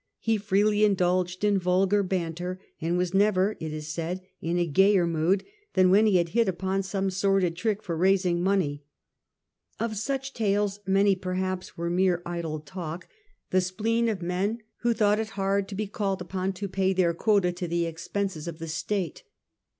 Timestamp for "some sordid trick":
6.81-7.83